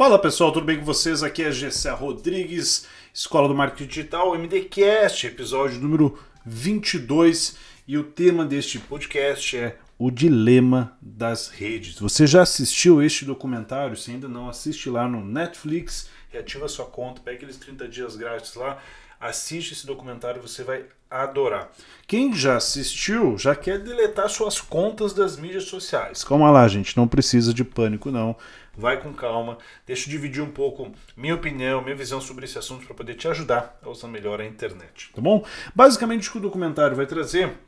[0.00, 1.22] Fala pessoal, tudo bem com vocês?
[1.22, 7.58] Aqui é Gessé Rodrigues, Escola do Marketing Digital, MDCast, episódio número 22.
[7.86, 11.98] E o tema deste podcast é o dilema das redes.
[11.98, 13.94] Você já assistiu este documentário?
[13.94, 18.54] Se ainda não, assiste lá no Netflix, reativa sua conta, pega aqueles 30 dias grátis
[18.54, 18.78] lá,
[19.20, 21.70] assiste esse documentário, você vai adorar.
[22.06, 26.24] Quem já assistiu já quer deletar suas contas das mídias sociais.
[26.24, 28.34] Calma lá, gente, não precisa de pânico não.
[28.76, 29.58] Vai com calma.
[29.86, 33.28] Deixa eu dividir um pouco minha opinião, minha visão sobre esse assunto para poder te
[33.28, 35.44] ajudar a usar melhor a internet, tá bom?
[35.74, 37.58] Basicamente o que o documentário vai trazer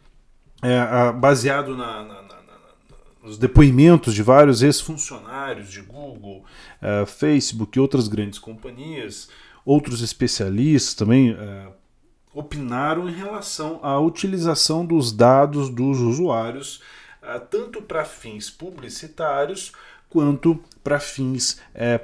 [0.63, 2.43] é baseado na, na, na
[3.23, 6.45] nos depoimentos de vários ex-funcionários de Google,
[6.83, 9.29] uh, Facebook e outras grandes companhias,
[9.65, 11.73] outros especialistas também uh,
[12.35, 16.83] opinaram em relação à utilização dos dados dos usuários,
[17.23, 19.73] uh, tanto para fins publicitários
[20.13, 21.59] quanto para fins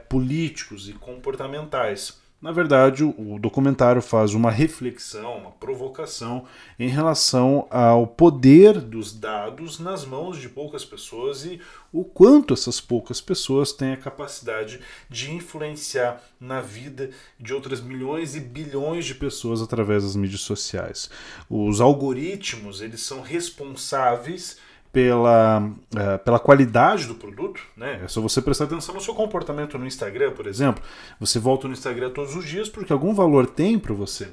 [0.08, 2.16] políticos e comportamentais.
[2.40, 6.44] Na verdade, o documentário faz uma reflexão, uma provocação
[6.78, 11.60] em relação ao poder dos dados nas mãos de poucas pessoas e
[11.92, 14.78] o quanto essas poucas pessoas têm a capacidade
[15.10, 21.10] de influenciar na vida de outras milhões e bilhões de pessoas através das mídias sociais.
[21.50, 24.58] Os algoritmos, eles são responsáveis
[24.98, 28.00] pela, uh, pela qualidade do produto, né?
[28.02, 30.82] É só você prestar atenção no seu comportamento no Instagram, por exemplo.
[31.20, 34.26] Você volta no Instagram todos os dias porque algum valor tem para você.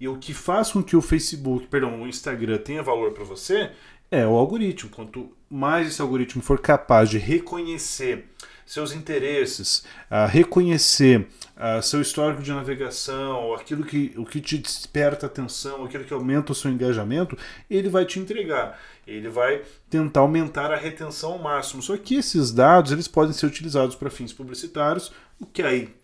[0.00, 3.70] E o que faz com que o Facebook, perdão, o Instagram tenha valor para você
[4.10, 4.90] é o algoritmo.
[4.90, 8.28] Quanto mais esse algoritmo for capaz de reconhecer
[8.68, 15.24] seus interesses, uh, reconhecer uh, seu histórico de navegação, aquilo que, o que te desperta
[15.24, 17.36] atenção, aquilo que aumenta o seu engajamento,
[17.70, 18.78] ele vai te entregar.
[19.06, 21.80] Ele vai tentar aumentar a retenção ao máximo.
[21.80, 25.10] Só que esses dados eles podem ser utilizados para fins publicitários,
[25.40, 25.94] o que aí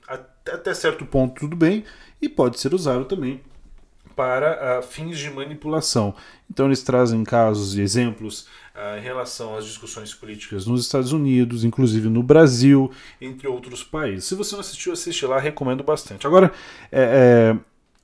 [0.47, 1.84] até certo ponto tudo bem,
[2.21, 3.43] e pode ser usado também
[4.15, 6.15] para uh, fins de manipulação.
[6.51, 11.65] Então eles trazem casos e exemplos uh, em relação às discussões políticas nos Estados Unidos,
[11.65, 12.91] inclusive no Brasil,
[13.21, 14.25] entre outros países.
[14.25, 16.27] Se você não assistiu, assiste lá, recomendo bastante.
[16.27, 16.53] Agora,
[16.91, 17.59] é, é,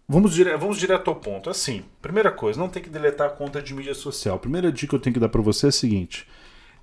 [0.08, 1.50] vamos, dire vamos direto ao ponto.
[1.50, 4.36] Assim, primeira coisa, não tem que deletar a conta de mídia social.
[4.36, 6.26] A primeira dica que eu tenho que dar para você é a seguinte.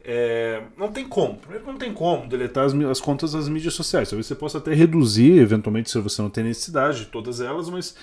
[0.10, 1.36] É, não tem como.
[1.36, 4.10] Primeiro não tem como deletar as, as, contas das mídias sociais.
[4.10, 7.94] Talvez você possa até reduzir, eventualmente, se você não tem necessidade de todas elas, mas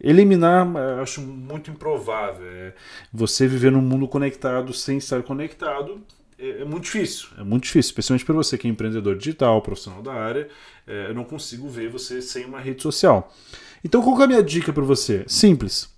[0.00, 2.44] eliminar é, acho muito improvável.
[2.44, 2.74] É,
[3.12, 6.02] você viver num mundo conectado sem estar conectado
[6.36, 7.28] é, é muito difícil.
[7.38, 10.48] É muito difícil, especialmente para você que é empreendedor digital, profissional da área.
[10.84, 13.32] É, eu não consigo ver você sem uma rede social.
[13.84, 15.24] Então, qual é a minha dica para você?
[15.28, 15.88] Simples.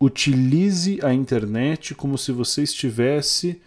[0.00, 3.60] Utilize a internet como se você estivesse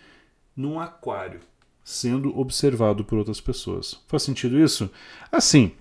[0.58, 1.40] num aquário,
[1.84, 4.02] sendo observado por outras pessoas.
[4.08, 4.90] Faz sentido isso?
[5.32, 5.72] Assim,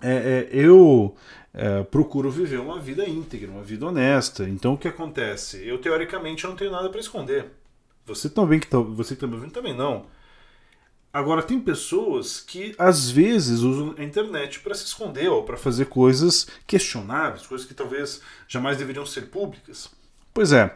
[0.00, 1.14] é, é, eu
[1.52, 4.48] é, procuro viver uma vida íntegra, uma vida honesta.
[4.48, 5.66] Então o que acontece?
[5.66, 7.50] Eu teoricamente não tenho nada para esconder.
[8.04, 10.06] Você também que tá, você que está me ouvindo também não.
[11.12, 15.86] Agora tem pessoas que às vezes usam a internet para se esconder ou para fazer
[15.86, 19.90] coisas questionáveis, coisas que talvez jamais deveriam ser públicas.
[20.36, 20.70] Pois é,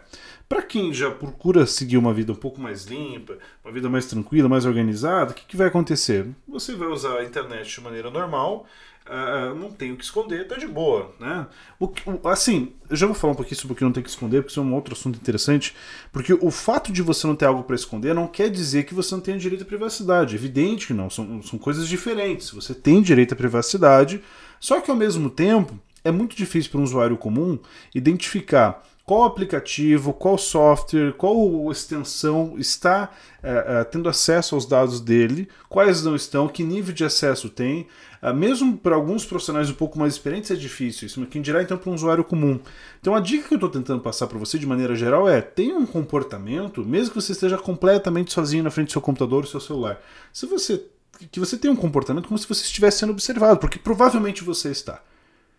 [0.48, 4.48] para quem já procura seguir uma vida um pouco mais limpa, uma vida mais tranquila,
[4.48, 6.26] mais organizada, o que, que vai acontecer?
[6.48, 8.64] Você vai usar a internet de maneira normal,
[9.06, 11.46] uh, não tem o que esconder, tá de boa, né?
[11.78, 14.08] O, o, assim, eu já vou falar um pouquinho sobre o que não tem que
[14.08, 15.76] esconder, porque isso é um outro assunto interessante,
[16.10, 19.14] porque o fato de você não ter algo para esconder não quer dizer que você
[19.14, 20.34] não tenha direito à privacidade.
[20.34, 22.48] Evidente que não, são, são coisas diferentes.
[22.52, 24.22] Você tem direito à privacidade,
[24.58, 27.58] só que ao mesmo tempo é muito difícil para um usuário comum
[27.94, 33.10] identificar qual aplicativo, qual software, qual extensão está
[33.42, 37.88] é, é, tendo acesso aos dados dele, quais não estão, que nível de acesso tem.
[38.22, 41.60] É, mesmo para alguns profissionais um pouco mais experientes é difícil isso, mas quem dirá
[41.60, 42.60] então para um usuário comum.
[43.00, 45.76] Então a dica que eu estou tentando passar para você de maneira geral é: tenha
[45.76, 49.58] um comportamento, mesmo que você esteja completamente sozinho na frente do seu computador ou seu
[49.60, 50.00] celular.
[50.32, 50.84] Se você
[51.32, 55.02] que você tenha um comportamento como se você estivesse sendo observado, porque provavelmente você está.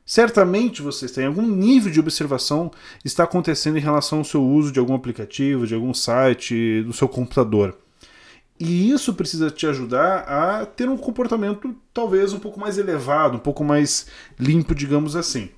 [0.05, 2.71] Certamente você tem algum nível de observação
[3.05, 7.07] está acontecendo em relação ao seu uso de algum aplicativo, de algum site, do seu
[7.07, 7.77] computador.
[8.59, 13.39] E isso precisa te ajudar a ter um comportamento talvez um pouco mais elevado, um
[13.39, 14.05] pouco mais
[14.39, 15.49] limpo, digamos assim.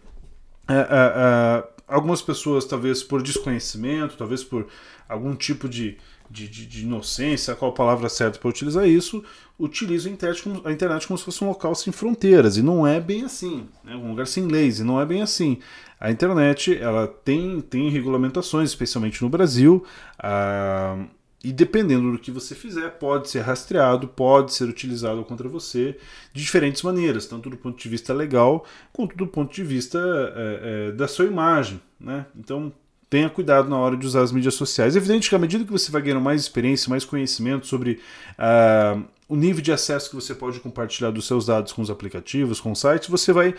[0.70, 4.68] É, é, é, algumas pessoas, talvez por desconhecimento, talvez por
[5.10, 5.98] algum tipo de,
[6.34, 9.24] de, de, de inocência, qual a palavra certa para utilizar isso,
[9.58, 12.58] utilizam a internet, como, a internet como se fosse um local sem fronteiras.
[12.58, 13.68] E não é bem assim.
[13.84, 13.96] Né?
[13.96, 14.80] Um lugar sem leis.
[14.80, 15.60] E não é bem assim.
[16.00, 19.86] A internet ela tem, tem regulamentações, especialmente no Brasil.
[20.18, 21.06] Ah,
[21.44, 25.98] e dependendo do que você fizer, pode ser rastreado, pode ser utilizado contra você
[26.34, 30.00] de diferentes maneiras, tanto do ponto de vista legal quanto do ponto de vista
[30.36, 31.80] é, é, da sua imagem.
[32.00, 32.26] Né?
[32.36, 32.74] Então
[33.14, 34.96] tenha cuidado na hora de usar as mídias sociais.
[34.96, 38.00] É evidente que à medida que você vai ganhando mais experiência, mais conhecimento sobre
[38.40, 42.60] uh, o nível de acesso que você pode compartilhar dos seus dados com os aplicativos,
[42.60, 43.54] com os sites, você vai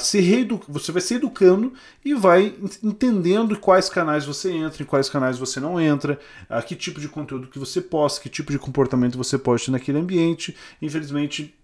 [0.00, 1.72] se reedu você vai se educando
[2.04, 2.52] e vai
[2.82, 6.18] entendendo quais canais você entra, em quais canais você não entra,
[6.48, 9.70] a que tipo de conteúdo que você posta, que tipo de comportamento você pode ter
[9.70, 10.56] naquele ambiente.
[10.82, 11.54] Infelizmente,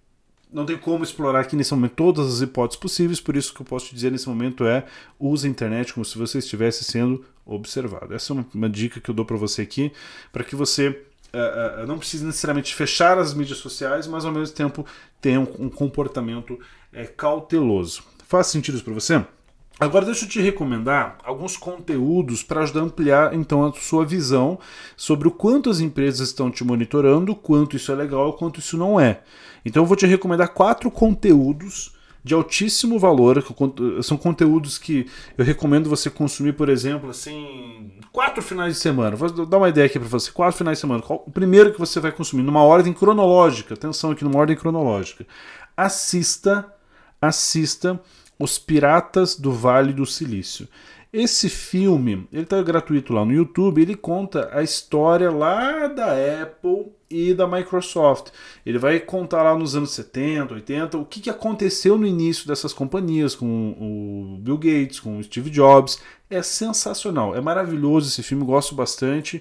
[0.55, 3.67] não tem como explorar aqui nesse momento todas as hipóteses possíveis, por isso que eu
[3.67, 4.85] posso te dizer nesse momento é
[5.19, 8.15] use a internet como se você estivesse sendo observado.
[8.15, 9.93] Essa é uma, uma dica que eu dou para você aqui,
[10.33, 14.55] para que você uh, uh, não precise necessariamente fechar as mídias sociais, mas ao mesmo
[14.55, 14.87] tempo
[15.21, 18.05] tenha um, um comportamento uh, cauteloso.
[18.29, 19.25] Faz sentido isso para você?
[19.79, 24.59] Agora deixa eu te recomendar alguns conteúdos para ajudar a ampliar então a sua visão
[24.97, 29.01] sobre o quanto as empresas estão te monitorando, quanto isso é legal, quanto isso não
[29.01, 29.23] é.
[29.65, 31.93] Então eu vou te recomendar quatro conteúdos
[32.23, 33.45] de altíssimo valor,
[34.03, 35.07] são conteúdos que
[35.37, 39.15] eu recomendo você consumir, por exemplo, assim, quatro finais de semana.
[39.15, 41.05] Vou dar uma ideia aqui para você, quatro finais de semana.
[41.07, 43.75] o primeiro que você vai consumir numa ordem cronológica?
[43.75, 45.27] Atenção aqui numa ordem cronológica.
[45.77, 46.73] Assista,
[47.21, 48.01] assista
[48.39, 50.69] os Piratas do Vale do Silício.
[51.13, 56.87] Esse filme, ele está gratuito lá no YouTube, ele conta a história lá da Apple
[57.09, 58.33] e da Microsoft.
[58.67, 62.73] Ele vai contar lá nos anos 70, 80, o que, que aconteceu no início dessas
[62.73, 66.03] companhias com o Bill Gates, com o Steve Jobs.
[66.29, 69.41] É sensacional, é maravilhoso esse filme, gosto bastante.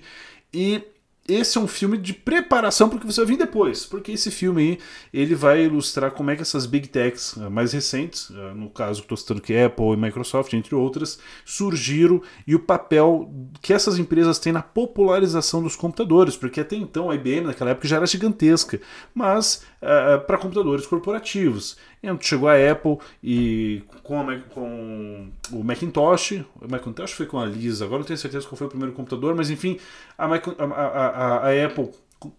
[0.53, 0.79] E
[1.27, 4.29] esse é um filme de preparação para o que você vai vir depois, porque esse
[4.29, 4.79] filme aí
[5.13, 9.01] ele vai ilustrar como é que essas big techs eh, mais recentes, eh, no caso
[9.01, 13.31] estou citando que Apple e Microsoft, entre outras, surgiram e o papel
[13.61, 17.87] que essas empresas têm na popularização dos computadores, porque até então a IBM naquela época
[17.87, 18.81] já era gigantesca,
[19.13, 21.77] mas uh, para computadores corporativos.
[22.19, 27.85] Chegou a Apple e com, a, com, o Macintosh, o Macintosh foi com a Lisa,
[27.85, 29.79] agora não tenho certeza qual foi o primeiro computador, mas enfim,
[30.17, 31.91] a, a, a Apple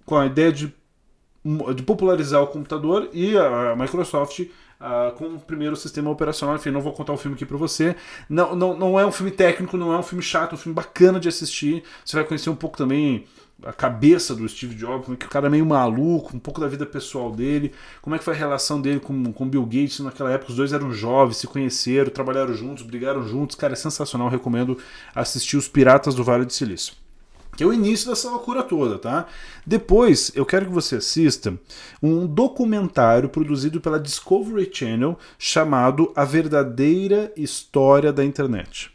[0.05, 0.75] com a ideia de,
[1.75, 4.47] de popularizar o computador e a Microsoft
[5.17, 6.57] com o primeiro sistema operacional.
[6.57, 7.97] Enfim, não vou contar o filme aqui para você.
[8.29, 10.75] Não, não, não é um filme técnico, não é um filme chato, é um filme
[10.75, 11.83] bacana de assistir.
[12.05, 13.27] Você vai conhecer um pouco também
[13.63, 16.61] a cabeça do Steve Jobs, como é que o cara é meio maluco, um pouco
[16.61, 17.73] da vida pessoal dele,
[18.03, 20.73] como é que foi a relação dele com, com Bill Gates naquela época, os dois
[20.73, 24.77] eram jovens, se conheceram, trabalharam juntos, brigaram juntos, cara, é sensacional, recomendo
[25.15, 27.04] assistir Os Piratas do Vale do Silício.
[27.57, 29.27] Que é o início dessa loucura toda, tá?
[29.67, 31.59] Depois, eu quero que você assista
[32.03, 38.95] um documentário produzido pela Discovery Channel chamado A Verdadeira História da Internet.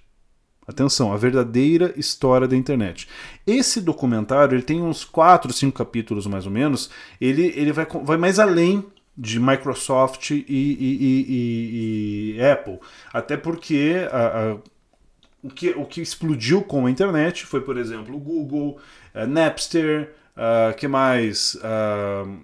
[0.70, 3.08] Atenção, a verdadeira história da internet.
[3.46, 6.92] Esse documentário ele tem uns 4, 5 capítulos mais ou menos.
[7.20, 8.86] Ele, ele vai, vai mais além
[9.18, 10.78] de Microsoft e, e,
[11.28, 12.78] e, e Apple.
[13.12, 14.58] Até porque a, a,
[15.44, 18.80] o, que, o que explodiu com a internet foi, por exemplo, o Google,
[19.14, 21.56] a Napster, uh, que mais?
[21.56, 22.40] Uh,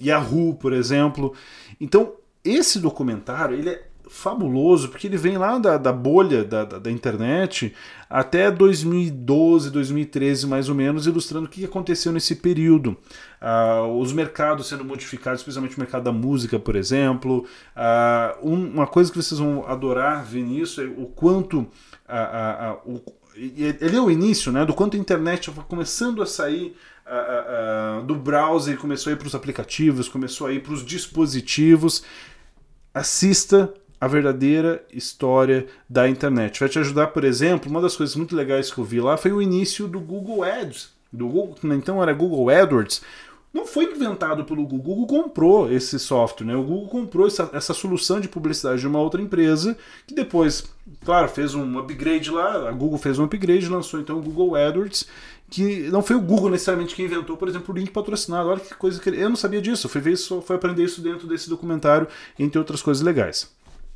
[0.00, 1.34] Yahoo, por exemplo.
[1.80, 6.78] Então, esse documentário ele é fabuloso, porque ele vem lá da, da bolha da, da,
[6.78, 7.74] da, internet
[8.08, 12.96] até 2012, 2013 mais ou menos, ilustrando o que aconteceu nesse período.
[13.40, 17.46] Uh, os mercados sendo modificados, especialmente o mercado da música, por exemplo.
[17.76, 21.60] Uh, um, uma coisa que vocês vão adorar ver nisso é o quanto.
[21.60, 23.02] Uh, o,
[23.36, 26.74] ele é o início né, do quanto a internet foi começando a sair
[28.04, 32.02] do browser, começou a ir para os aplicativos, começou a ir para os dispositivos
[32.98, 36.60] assista a verdadeira história da internet.
[36.60, 39.32] Vai te ajudar, por exemplo, uma das coisas muito legais que eu vi lá foi
[39.32, 43.02] o início do Google Ads, do Google, então era Google AdWords.
[43.52, 46.54] Não foi inventado pelo Google, o Google comprou esse software, né?
[46.54, 49.76] O Google comprou essa, essa solução de publicidade de uma outra empresa
[50.06, 50.64] que depois,
[51.02, 55.06] claro, fez um upgrade lá, a Google fez um upgrade, lançou então o Google AdWords
[55.50, 58.48] que não foi o Google necessariamente que inventou, por exemplo, o link patrocinado.
[58.48, 59.88] Olha que coisa que eu não sabia disso.
[59.88, 62.06] Fui ver isso, foi aprender isso dentro desse documentário,
[62.38, 63.50] entre outras coisas legais.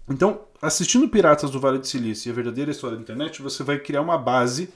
[0.09, 3.79] Então, assistindo Piratas do Vale do Silício e a verdadeira história da internet, você vai
[3.79, 4.73] criar uma base.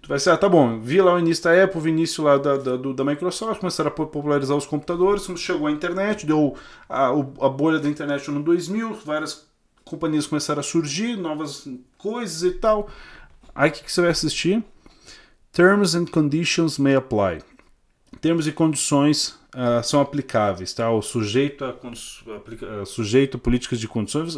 [0.00, 2.38] Tu vai ser, ah, tá bom, vi lá o início da Apple, o início lá
[2.38, 6.54] da, da, do, da Microsoft, começaram a popularizar os computadores, chegou a internet, deu
[6.88, 9.46] a, a bolha da internet no 2000, várias
[9.84, 11.68] companhias começaram a surgir, novas
[11.98, 12.88] coisas e tal.
[13.54, 14.64] Aí o que, que você vai assistir?
[15.52, 17.42] Terms and Conditions May Apply.
[18.20, 20.90] Termos e condições uh, são aplicáveis, tá?
[20.90, 21.70] O sujeito a,
[22.36, 24.34] aplica, uh, sujeito a políticas de condições.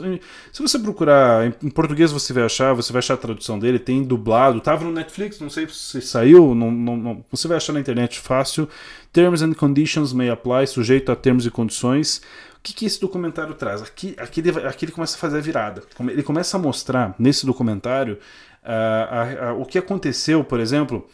[0.52, 4.02] Se você procurar em, português, você vai achar, você vai achar a tradução dele, tem
[4.02, 7.80] dublado, tava no Netflix, não sei se saiu, não, não, não, você vai achar na
[7.80, 8.68] internet fácil.
[9.12, 12.22] Terms and conditions may apply, sujeito a termos e condições.
[12.56, 13.82] O que, que esse documentário traz?
[13.82, 15.82] Aqui, aqui, ele, aqui ele começa a fazer a virada.
[16.08, 18.18] Ele começa a mostrar nesse documentário
[18.62, 21.06] uh, o que aconteceu, por exemplo.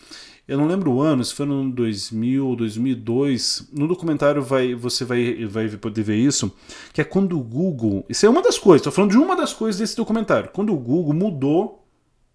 [0.49, 3.69] Eu não lembro o ano, se foi no 2000 ou 2002.
[3.71, 6.51] No documentário vai, você vai, vai poder ver isso,
[6.91, 8.07] que é quando o Google.
[8.09, 10.49] Isso é uma das coisas, estou falando de uma das coisas desse documentário.
[10.51, 11.87] Quando o Google mudou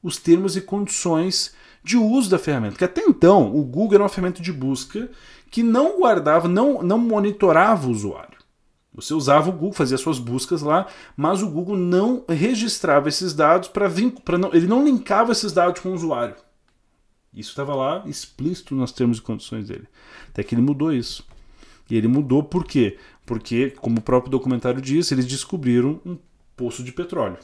[0.04, 2.78] os termos e condições de uso da ferramenta.
[2.78, 5.10] Que até então o Google era uma ferramenta de busca
[5.50, 8.38] que não guardava, não, não monitorava o usuário.
[8.94, 10.86] Você usava o Google, fazia suas buscas lá,
[11.18, 13.90] mas o Google não registrava esses dados para
[14.54, 16.36] ele não linkava esses dados com o usuário.
[17.34, 19.88] Isso estava lá explícito nos termos e condições dele.
[20.30, 21.26] Até que ele mudou isso.
[21.90, 22.98] E ele mudou por quê?
[23.26, 26.18] Porque, como o próprio documentário diz, eles descobriram um
[26.56, 27.38] poço de petróleo.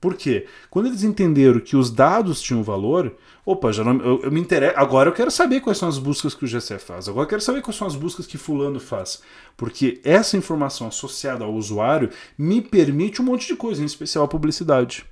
[0.00, 0.46] Por quê?
[0.70, 4.78] Quando eles entenderam que os dados tinham valor, opa, já não, eu, eu me interessa.
[4.78, 7.08] Agora eu quero saber quais são as buscas que o GC faz.
[7.08, 9.20] Agora eu quero saber quais são as buscas que fulano faz.
[9.56, 14.28] Porque essa informação associada ao usuário me permite um monte de coisa, em especial a
[14.28, 15.04] publicidade.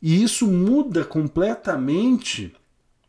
[0.00, 2.54] E isso muda completamente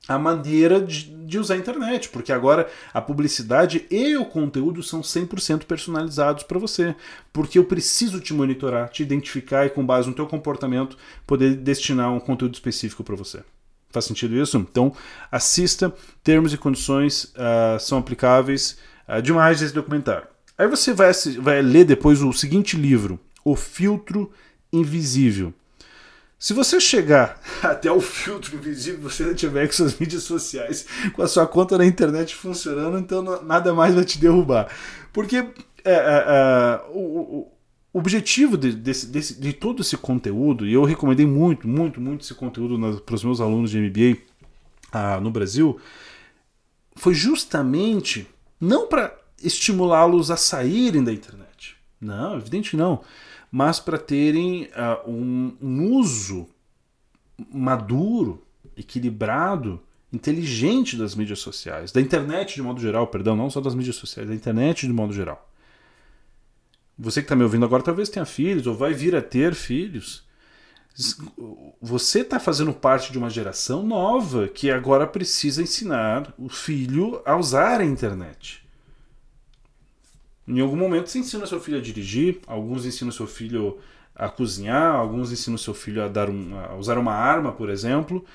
[0.10, 5.02] a maneira de, de, usar a internet, porque agora a publicidade e o conteúdo são
[5.02, 6.96] 100% personalizados para você,
[7.32, 10.98] porque eu preciso te monitorar, te identificar e com base no teu comportamento
[11.28, 13.42] poder destinar um conteúdo específico para você.
[13.92, 14.58] Faz sentido isso?
[14.58, 14.92] Então
[15.32, 20.28] assista, termos e condições uh, são aplicáveis uh, demais esse documentário.
[20.58, 24.32] Aí você vai, vai ler depois o seguinte livro, O Filtro
[24.74, 25.54] Invisível
[26.40, 31.22] se você chegar até o filtro invisível, você não tiver com suas mídias sociais, com
[31.22, 34.70] a sua conta na internet funcionando, então nada mais vai te derrubar.
[35.12, 37.52] Porque é, é, é, o, o,
[37.92, 42.34] objetivo de, desse, desse, de todo esse conteúdo, e eu recomendei muito, muito, muito esse
[42.34, 44.22] conteúdo para os meus alunos de MBA
[44.94, 45.78] ah, no Brasil,
[46.96, 48.26] foi justamente
[48.62, 51.49] não para estimulá-los a saírem da internet.
[52.02, 53.04] Não, evidente não
[53.52, 56.48] mas para terem uh, um, um uso
[57.52, 58.46] maduro,
[58.78, 63.96] equilibrado, inteligente das mídias sociais, da internet de modo geral, perdão, não só das mídias
[63.96, 65.48] sociais, da internet de modo geral.
[66.98, 70.28] Você que está me ouvindo agora talvez tenha filhos ou vai vir a ter filhos.
[71.82, 77.38] Você está fazendo parte de uma geração nova que agora precisa ensinar o filho a
[77.38, 78.69] usar a internet.
[80.50, 83.78] Em algum momento você ensina seu filho a dirigir, alguns ensinam seu filho
[84.16, 88.26] a cozinhar, alguns ensinam seu filho a, dar um, a usar uma arma, por exemplo.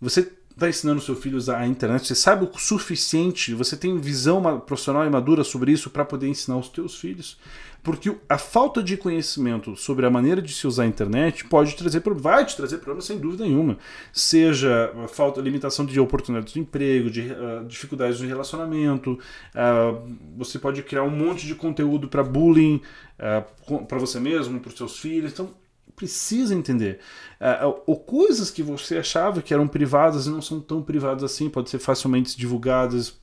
[0.00, 3.98] Você está ensinando seu filho a usar a internet, você sabe o suficiente, você tem
[3.98, 7.38] visão profissional e madura sobre isso para poder ensinar os teus filhos.
[7.82, 12.02] Porque a falta de conhecimento sobre a maneira de se usar a internet pode trazer
[12.14, 13.78] vai te trazer problemas sem dúvida nenhuma.
[14.12, 19.12] Seja a falta, limitação de oportunidades de emprego, de uh, dificuldades de relacionamento,
[19.54, 22.82] uh, você pode criar um monte de conteúdo para bullying
[23.18, 25.32] uh, para você mesmo, para os seus filhos.
[25.32, 25.54] Então
[26.00, 26.98] precisa entender.
[27.38, 31.50] Uh, ou coisas que você achava que eram privadas e não são tão privadas assim,
[31.50, 33.20] podem ser facilmente divulgadas,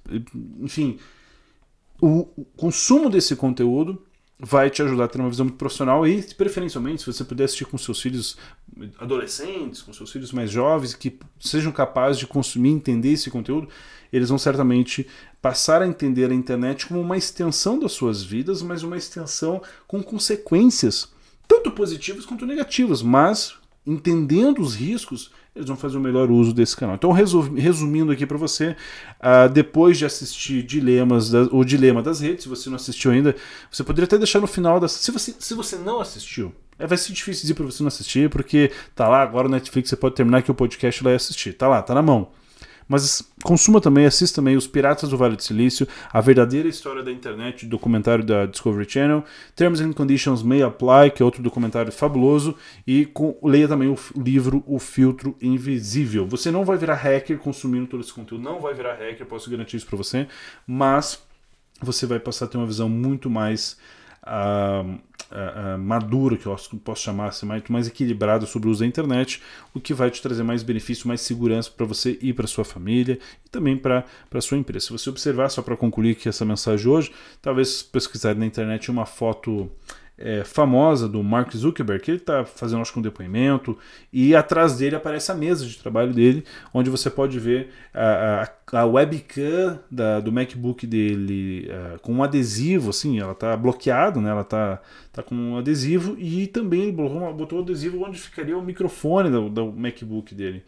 [0.59, 0.99] enfim.
[1.99, 3.99] O, o consumo desse conteúdo
[4.39, 7.65] vai te ajudar a ter uma visão muito profissional e, preferencialmente, se você puder assistir
[7.65, 8.37] com seus filhos
[8.99, 13.67] adolescentes, com seus filhos mais jovens, que sejam capazes de consumir, entender esse conteúdo,
[14.13, 15.07] eles vão certamente
[15.41, 20.03] passar a entender a internet como uma extensão das suas vidas, mas uma extensão com
[20.03, 21.11] consequências,
[21.57, 26.75] tanto positivas quanto negativas, mas entendendo os riscos, eles vão fazer o melhor uso desse
[26.75, 26.95] canal.
[26.95, 28.75] Então, resumindo aqui para você,
[29.19, 33.35] uh, depois de assistir Dilemas, da, o Dilema das Redes, se você não assistiu ainda,
[33.71, 34.87] você poderia até deixar no final da.
[34.87, 38.29] Se você, se você não assistiu, é, vai ser difícil dizer para você não assistir,
[38.29, 41.53] porque tá lá agora o Netflix, você pode terminar aqui o podcast lá e assistir.
[41.53, 42.29] Tá lá, tá na mão.
[42.87, 47.11] Mas consuma também, assista também Os Piratas do Vale do Silício, A Verdadeira História da
[47.11, 49.23] Internet, documentário da Discovery Channel,
[49.55, 53.97] Terms and Conditions May Apply, que é outro documentário fabuloso, e com, leia também o
[54.15, 56.25] livro O Filtro Invisível.
[56.27, 59.77] Você não vai virar hacker consumindo todo esse conteúdo, não vai virar hacker, posso garantir
[59.77, 60.27] isso para você,
[60.65, 61.21] mas
[61.81, 63.77] você vai passar a ter uma visão muito mais
[64.23, 64.97] uh,
[65.31, 69.41] uh, madura, que eu posso chamar assim, mais, mais equilibrada sobre o uso da internet,
[69.73, 73.19] o que vai te trazer mais benefício, mais segurança para você e para sua família
[73.45, 74.87] e também para a sua empresa.
[74.87, 79.05] Se você observar, só para concluir aqui essa mensagem hoje, talvez pesquisar na internet uma
[79.05, 79.69] foto
[80.17, 83.77] é, famosa do Mark Zuckerberg, que ele está fazendo acho que um depoimento,
[84.11, 86.43] e atrás dele aparece a mesa de trabalho dele,
[86.73, 92.23] onde você pode ver a, a, a webcam da, do MacBook dele uh, com um
[92.23, 94.31] adesivo, assim, ela está bloqueada, né?
[94.31, 94.81] ela está
[95.11, 99.29] tá com um adesivo, e também ele botou, botou o adesivo onde ficaria o microfone
[99.29, 100.63] do, do MacBook dele.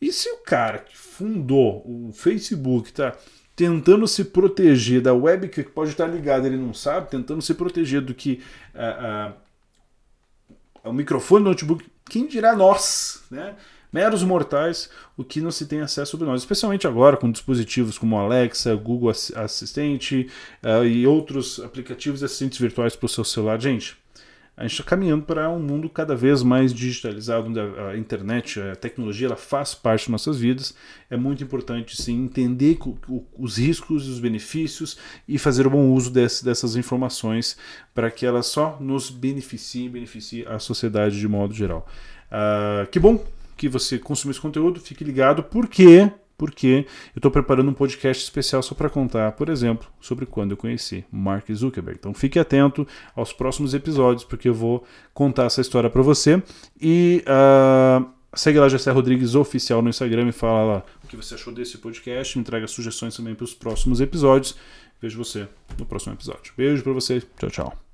[0.00, 3.16] E se o cara que fundou o Facebook está
[3.58, 8.00] tentando se proteger da webcam que pode estar ligada, ele não sabe, tentando se proteger
[8.00, 8.40] do que
[8.72, 9.32] uh,
[10.84, 13.56] uh, o microfone do notebook, quem dirá nós, né?
[13.92, 18.16] meros mortais, o que não se tem acesso sobre nós, especialmente agora com dispositivos como
[18.16, 20.30] Alexa, Google Assistente
[20.62, 23.60] uh, e outros aplicativos e assistentes virtuais para o seu celular.
[23.60, 23.96] Gente,
[24.58, 28.74] a gente está caminhando para um mundo cada vez mais digitalizado, onde a, internet, a
[28.74, 30.74] tecnologia, ela faz parte de nossas vidas.
[31.08, 32.76] É muito importante, sim, entender
[33.38, 34.98] os riscos e os benefícios
[35.28, 37.56] e fazer o bom uso desse, dessas informações
[37.94, 41.86] para que elas só nos beneficiem e beneficiem a sociedade de modo geral.
[42.26, 43.24] Uh, que bom
[43.56, 48.62] que você consumiu esse conteúdo, fique ligado, porque porque eu estou preparando um podcast especial
[48.62, 51.98] só para contar, por exemplo, sobre quando eu conheci Mark Zuckerberg.
[51.98, 56.40] Então fique atento aos próximos episódios, porque eu vou contar essa história para você.
[56.80, 61.34] E uh, segue lá Jessé Rodrigues Oficial no Instagram e fala lá o que você
[61.34, 62.38] achou desse podcast.
[62.38, 64.56] Me traga sugestões também para os próximos episódios.
[65.02, 66.52] Vejo você no próximo episódio.
[66.56, 67.20] Beijo para você.
[67.36, 67.87] Tchau, tchau.